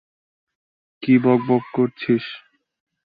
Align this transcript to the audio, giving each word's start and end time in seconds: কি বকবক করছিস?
কি 1.03 1.13
বকবক 1.23 1.63
করছিস? 1.75 2.25